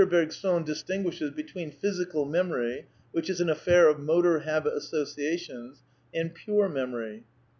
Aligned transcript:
Bergson 0.09 0.63
distin 0.63 1.03
guishes 1.05 1.35
between 1.35 1.69
physical 1.69 2.25
memory, 2.25 2.87
which 3.11 3.29
is 3.29 3.39
an 3.39 3.49
affair 3.51 3.87
of 3.87 3.99
motor 3.99 4.39
habit 4.39 4.73
associations, 4.73 5.83
and 6.11 6.33
"pure" 6.33 6.67
memory. 6.67 7.23